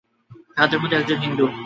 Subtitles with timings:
[0.55, 1.59] তাঁহাদের মধ্যে একজন হিন্দু, অপরজন জৈন।